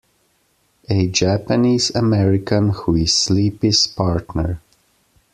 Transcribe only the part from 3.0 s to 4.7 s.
Sleepy's partner.